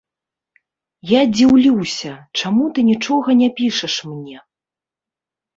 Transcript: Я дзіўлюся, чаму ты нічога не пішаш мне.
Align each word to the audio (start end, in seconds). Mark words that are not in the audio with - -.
Я 1.09 1.19
дзіўлюся, 1.35 2.13
чаму 2.39 2.65
ты 2.79 2.87
нічога 2.89 3.37
не 3.43 3.49
пішаш 3.61 3.99
мне. 4.15 4.37